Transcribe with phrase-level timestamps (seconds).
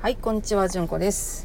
[0.00, 1.44] はい、こんにちは、じゅんこです。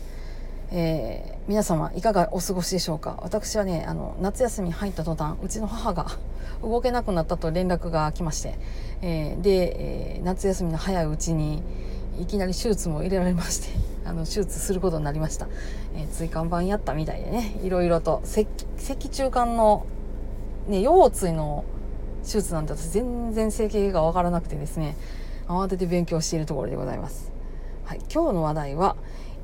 [0.71, 3.17] えー皆様いかがお過ごしでしょうか？
[3.23, 6.05] 私はね、あの夏休み入った途端、うちの母が
[6.61, 8.59] 動けなくなったと連絡が来まして、
[9.01, 11.63] えーで、えー夏休みの早いうちに
[12.21, 13.69] いきなり手術も入れられまして、
[14.05, 15.47] あの手術することになりました。
[15.95, 18.45] え椎間板やったみたいでね、いろいろと脊
[18.77, 19.87] 脊中間の
[20.67, 21.63] ね腰椎の
[22.21, 24.95] 手術なんて私全然整形がわからなくてですね、
[25.47, 27.32] 慌てて勉強しているところでございます。
[27.85, 28.95] はい、今日の話題は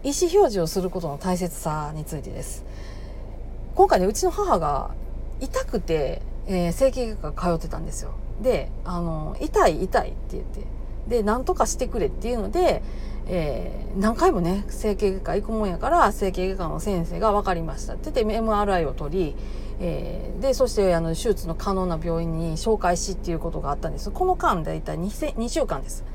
[0.02, 2.63] 意思表示をすることの大切さについてです。
[3.75, 4.91] 今回ねうちの母が
[5.41, 8.13] 痛くて、えー整形外科通ってたんですよ。
[8.41, 10.62] であの痛い痛いって言って
[11.09, 12.81] で何とかしてくれっていうので、
[13.27, 19.35] えー何回もね整形外科行くもんやから整形外科の先生が分かりましたって言って MRI を取り
[19.81, 24.12] えーでそしてあの手術の可能な病院に紹介しっていうことがあったんです。
[24.12, 26.05] この間大体 2, 2週間です。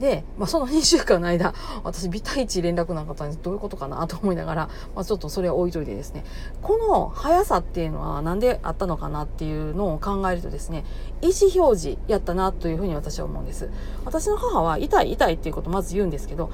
[0.00, 1.54] で、まあ、その2週間の間
[1.84, 6.24] 私ビタイチ連絡なかったんですどういうことかなと思いながら、まあ、ちょっとそれは置いといてですね。
[6.62, 10.84] この速さっていうのは何であったのかなっていうのを考えるとですね
[11.20, 13.68] 意思表示やったなというふうに私は思うんです。
[14.06, 16.50] 私の母は痛い痛いっていうことをまず言うんですけど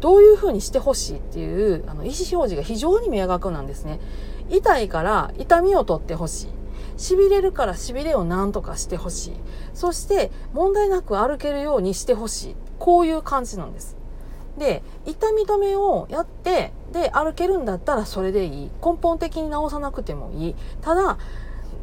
[0.00, 3.98] どういうふうにしてほしいっていうあの意思表示が非常に明確なんですね。
[4.50, 6.48] 痛いから痛みを取ってほしい。
[6.96, 9.32] 痺れるから痺れを何とかしてほしい。
[9.72, 12.56] そして問題なく歩けるようにしてほしい。
[12.78, 13.96] こういう感じなんです。
[14.58, 18.70] で痛み止めをやってで歩けるんだったらそれでいい。
[18.84, 20.54] 根本的に治さなくてもいい。
[20.80, 21.18] ただ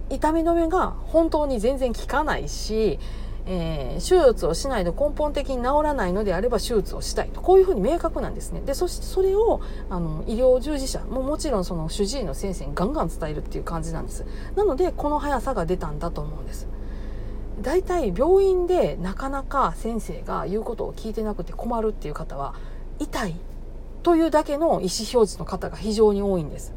[0.10, 3.00] 痛み止めが本当に全然効かないし、
[3.46, 7.42] えー手術をしないと根本的に治らないのであれば手術をしたいと。
[7.42, 8.62] こういうふうに明確なんですね。
[8.62, 14.26] でそしてそれをあの医療従事者ももちろんその主治医の先生にガンガン伝えるっていう感じなんです。
[14.56, 16.68] なのでこの速さが出たんだと思うんです。
[17.62, 22.56] 大体病院でなかなか先生が言うことを聞いてなくて困るっていう方は
[23.00, 23.36] 痛い
[24.04, 26.74] というだけの意思表示の方が非常に多いんです。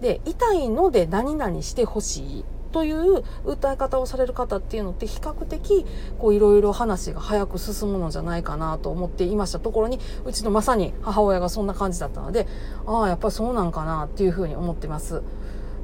[0.00, 5.86] で痛いので何々してほしいという訴え方をされる方っていうのって比較的
[6.18, 12.46] こういろいろ話が早く進むのじゃないかなと思っていましたところにうちのまさに母親がそんな感じだったので
[12.84, 15.22] ああやっぱりそうなんかなっていうふうに思ってます。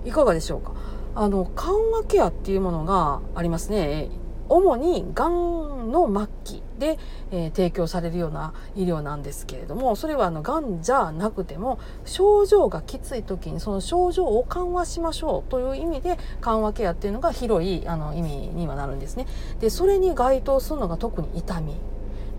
[0.05, 0.75] いかがでしょうか？
[1.15, 4.11] あの緩和ケアっていうものがありますね。
[4.49, 6.99] 主にがんの末期で、
[7.31, 19.27] えー提供されるような医療なんですけれどもそれはあのがんじゃなくても症状がきつい時にその症状を緩和しましょうという意味で緩和ケアっていうのが広いあの意味にはなるんですね。
[19.61, 21.77] でそれに該当するのが特に痛み。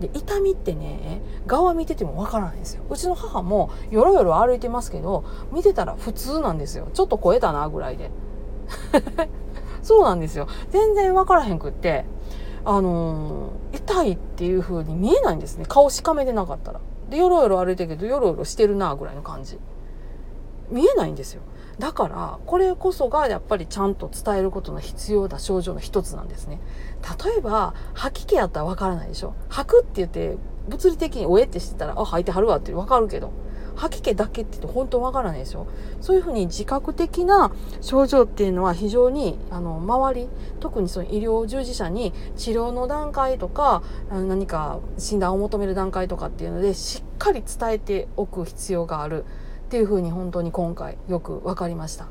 [0.00, 8.10] で痛みってね側見ててもわからないんですようちの母もよろよろ歩いてますけど見てたら普通なんですよちょっと超えたなぐらいで
[9.84, 10.48] そうなんですよ。
[10.70, 12.04] 全然分からへんくって
[12.64, 15.66] あのー痛いっていう風に見えないんですね。
[15.68, 16.80] 顔しかめてなかったら。
[17.10, 19.58] でよろよろ歩いてるけどよろよろしてるなぐらいの感じ。
[20.70, 21.42] 見えないんですよ。
[21.78, 26.60] だからこれこそがやっぱりちゃんと伝えることの必要な症状の一つなんですね。
[27.24, 29.34] 例えば吐き気やったら分からないでしょ。
[29.48, 33.30] 吐くって言って物理的におえってしてたらあ吐いてはるわって分かるけど。
[33.76, 35.66] 吐き気だけって言って本当わからないでしょ
[36.00, 40.28] そういうふうに自覚的な症状っていうのは非常にあの周り
[40.60, 52.06] 特にその医療従事者に治療の段階とか何か診断を求める段階とかっていうのでしっかり伝えておく必要があるっていうふうに本当に今回よく分かりました。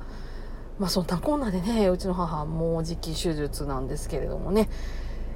[0.79, 4.69] まあそんなこんなでねうちの母もうじき手術なんですけれどもね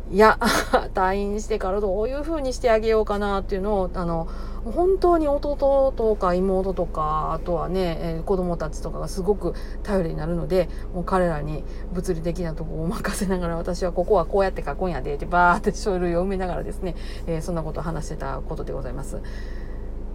[0.09, 0.37] いや
[0.95, 4.27] 退院してからどういう風にしてあげようかなっていうのをあの
[4.63, 9.53] 本当に弟とか妹とかあとはね、えー子供たちとかがすごく
[9.83, 11.63] 頼りになるのでもう彼らに
[11.93, 16.95] 物理的なとこを任せながら私はここはこうやって書くんやでってバーって書類を埋めながらですね、
[17.25, 19.17] えーそんなことを話してたことでございます。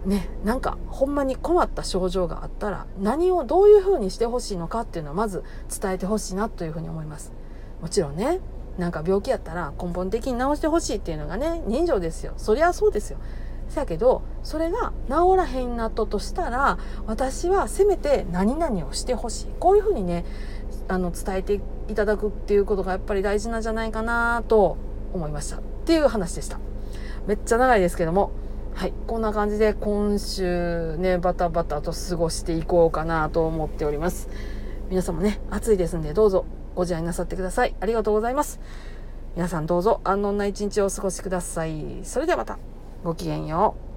[0.05, 5.43] ね、なんかほんまに困った症状があったら何をどういう風にしてほしいのかっていうのをまず
[5.81, 7.31] 伝えてほしいなというふうに思います。
[7.81, 8.39] もちろんね
[8.77, 12.33] なんか病気やったら根本的に治してほしいっていうのがね人情ですよ。
[12.37, 13.19] そりゃそうですよ。
[13.69, 16.77] せやけどそれが治らへんなったとしたら
[17.07, 19.47] 私はせめて何々をしてほしい。
[19.59, 20.25] こういうふうにね
[20.87, 24.77] あの伝えていただくっていうことがやっぱり大事なんじゃないかなと
[25.13, 25.57] 思いました。
[25.57, 26.59] っていう話でした。
[27.27, 28.31] めっちゃ長いですけども。
[28.73, 28.93] はい。
[29.05, 34.29] こんな感じで今週ねバタバタと過ごしていこうかなと思っております。
[34.89, 36.45] 皆さんもね暑いですんでどうぞ。
[36.75, 37.75] ご自愛なさってください。
[37.79, 38.59] ありがとうございます。
[39.35, 42.01] 皆さんどうぞ安穏な一日をお過ごしください。
[42.03, 42.57] それではまた。
[43.03, 43.92] ごきげんよう。